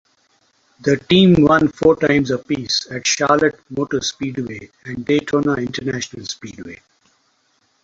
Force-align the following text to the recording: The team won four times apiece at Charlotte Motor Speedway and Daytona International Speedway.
The 0.79 0.97
team 0.97 1.35
won 1.43 1.67
four 1.67 1.95
times 1.95 2.31
apiece 2.31 2.87
at 2.89 3.05
Charlotte 3.05 3.59
Motor 3.69 4.01
Speedway 4.01 4.71
and 4.85 5.05
Daytona 5.05 5.53
International 5.57 6.25
Speedway. 6.25 6.81